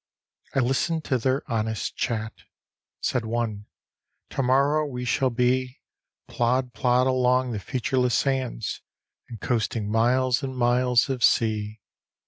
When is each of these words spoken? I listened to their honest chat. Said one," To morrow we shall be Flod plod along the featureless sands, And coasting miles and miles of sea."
I 0.55 0.61
listened 0.61 1.03
to 1.03 1.19
their 1.19 1.43
honest 1.45 1.95
chat. 1.95 2.33
Said 3.01 3.23
one," 3.23 3.67
To 4.31 4.41
morrow 4.41 4.83
we 4.83 5.05
shall 5.05 5.29
be 5.29 5.79
Flod 6.27 6.73
plod 6.73 7.05
along 7.05 7.51
the 7.51 7.59
featureless 7.59 8.15
sands, 8.15 8.81
And 9.29 9.39
coasting 9.39 9.91
miles 9.91 10.41
and 10.41 10.57
miles 10.57 11.07
of 11.07 11.23
sea." 11.23 11.81